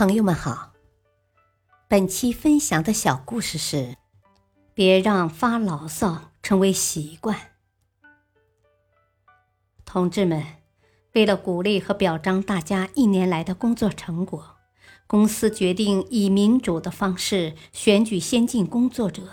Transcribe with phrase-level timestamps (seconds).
[0.00, 0.72] 朋友们好，
[1.86, 3.98] 本期分享的小故事是：
[4.72, 7.36] 别让发牢骚成为习惯。
[9.84, 10.42] 同志们，
[11.12, 14.56] 为了鼓励和表彰大家一年来的工作成果，
[15.06, 19.24] 公司决定以民主的方式选举先进工作者。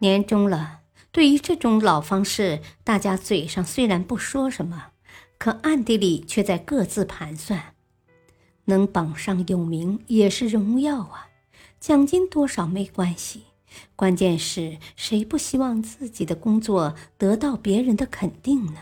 [0.00, 0.80] 年终了，
[1.10, 4.88] 对于这种老方式，大家嘴上虽然不说什么，
[5.38, 7.73] 可暗地里却在各自盘算。
[8.66, 11.28] 能榜上有名也是荣耀啊，
[11.80, 13.42] 奖金多少没关系，
[13.94, 18.80] 关键是谁不希望自己的工作得到别人的肯定呢？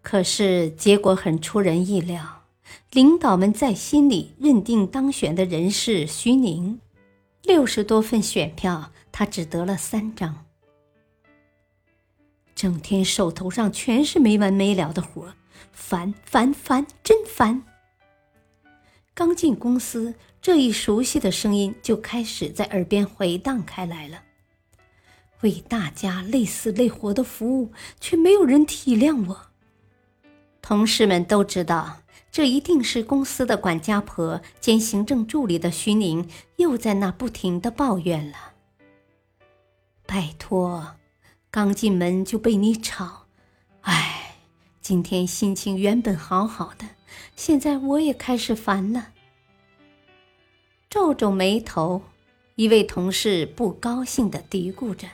[0.00, 2.44] 可是结果很出人意料，
[2.92, 6.80] 领导们在心里认定当选的人是徐宁，
[7.42, 10.46] 六十多份选票，他只得了三张，
[12.54, 15.34] 整天手头上全是没完没了的活。
[15.72, 17.62] 烦烦烦，真烦！
[19.14, 24.22] 刚进公司，这一熟悉的声音就开始在耳边回荡开来了。
[25.42, 29.46] 为大家累死累活的服务，却没有人体谅我。
[30.60, 32.02] 同事们都知道，
[32.32, 38.54] 这一定是公司的管家婆兼行政助理的徐宁又在那不停的抱怨了。
[40.04, 40.96] 拜托，
[41.50, 43.27] 刚进门就被你吵，
[44.88, 46.86] 今天心情原本好好的，
[47.36, 49.08] 现在我也开始烦了。
[50.88, 52.00] 皱皱眉头，
[52.54, 55.06] 一位同事不高兴的嘀咕着：“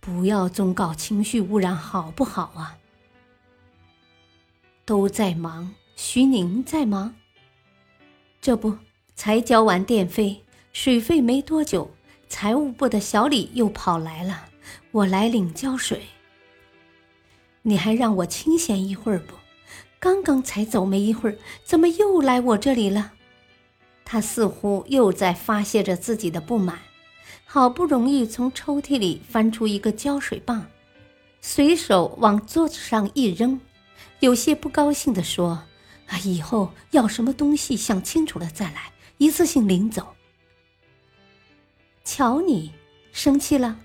[0.00, 2.76] 不要总搞情绪污染，好不好啊？”
[4.84, 7.14] 都在忙，徐宁在忙。
[8.42, 8.76] 这不，
[9.14, 11.90] 才交完电费、水费没多久，
[12.28, 14.50] 财务部的小李又跑来了，
[14.90, 16.02] 我来领交水。
[17.66, 19.34] 你还让我清闲一会儿不？
[19.98, 23.14] 刚刚才走没一会儿，怎么又来我这里了？
[24.04, 26.78] 他似乎又在发泄着自己的不满，
[27.44, 30.64] 好不容易从抽屉里翻出一个胶水棒，
[31.40, 33.60] 随手往桌子上一扔，
[34.20, 35.64] 有些不高兴地说
[36.06, 40.06] ：“啊，以后要什么东西想清楚了再来，一次性领走。”
[42.04, 42.70] 瞧你
[43.10, 43.76] 生气了，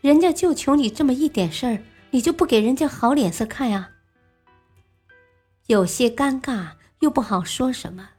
[0.00, 1.78] 人家就求你这么一点事儿。
[2.12, 3.90] 你就不给人家好脸色看呀？
[5.66, 8.10] 有些尴尬又不好说什么，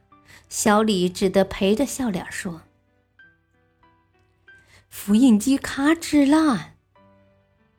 [0.48, 2.62] 小李只得陪着笑脸说
[4.90, 6.72] ：“复印机卡纸了。”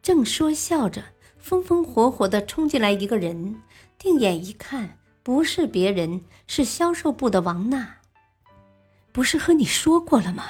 [0.01, 1.03] 正说笑着，
[1.37, 3.61] 风风火火的冲进来一个人，
[3.97, 7.97] 定眼一看，不是别人，是销售部的王娜。
[9.11, 10.45] 不是和你说过了吗？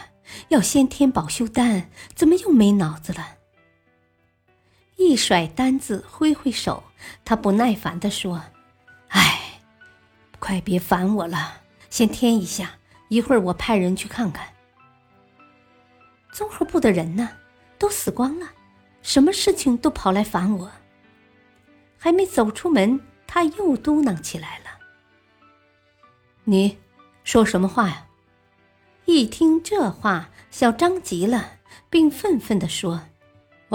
[0.49, 3.34] 要先填保修单，怎么又没脑子了？
[4.97, 6.83] 一甩单子，挥挥手，
[7.23, 8.41] 他不耐烦地说
[9.09, 9.61] ：“哎，
[10.39, 12.71] 快别烦我了，先添一下，
[13.09, 14.47] 一会儿我派人去看看。”
[16.31, 17.29] 综合部的人呢，
[17.77, 18.47] 都死光了，
[19.01, 20.71] 什么事情都跑来烦我。
[21.97, 24.65] 还没走出门，他又嘟囔起来了
[26.45, 26.77] ：“你
[27.23, 28.05] 说什么话呀？”
[29.05, 31.57] 一听这话，小张急了，
[31.89, 33.01] 并愤愤地说。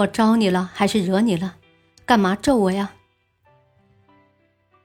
[0.01, 1.55] 我招你了还是惹你了？
[2.05, 2.93] 干嘛咒我呀？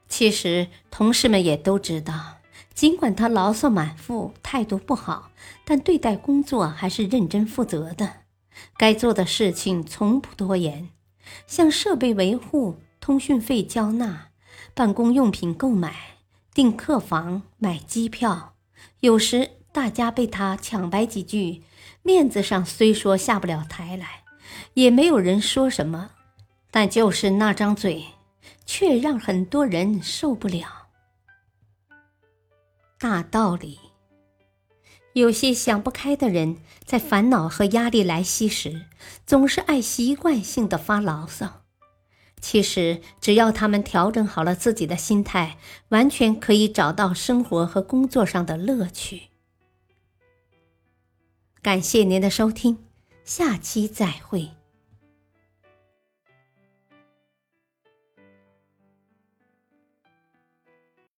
[0.07, 2.37] 其实同事们也都知道，
[2.73, 5.31] 尽管他牢骚满腹、态度不好，
[5.65, 8.21] 但对待工作还是认真负责的。
[8.77, 10.89] 该做的事情从不拖延，
[11.47, 14.29] 像设备维护、通讯费交纳、
[14.73, 15.95] 办公用品购买、
[16.53, 18.53] 订客房、买机票。
[18.99, 21.63] 有时大家被他抢白几句，
[22.03, 24.23] 面子上虽说下不了台来。
[24.77, 26.11] 也没有人说什么，
[26.69, 28.05] 但就是那张嘴，
[28.63, 30.89] 却让很多人受不了。
[32.99, 33.79] 大道理，
[35.13, 38.85] 有些想不开的人，在烦恼和压力来袭时，
[39.25, 41.63] 总是爱习惯性的发牢骚。
[42.39, 45.57] 其实，只要他们调整好了自己的心态，
[45.89, 49.29] 完全可以找到生活和工作上的乐趣。
[51.63, 52.85] 感谢您的收听，
[53.25, 54.51] 下期再会。